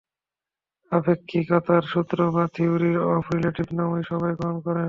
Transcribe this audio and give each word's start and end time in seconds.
আপেক্ষিকতার 0.91 1.83
সূত্র 1.83 2.17
বা 2.35 2.43
theory 2.55 2.91
of 3.07 3.23
relativity 3.33 3.73
নামটিই 3.75 4.09
সবাই 4.11 4.31
গ্রহণ 4.35 4.57
করেন। 4.65 4.79